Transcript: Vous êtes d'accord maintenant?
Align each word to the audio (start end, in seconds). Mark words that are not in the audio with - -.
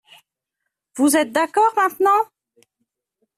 Vous 0.95 1.15
êtes 1.15 1.31
d'accord 1.31 1.71
maintenant? 1.75 2.27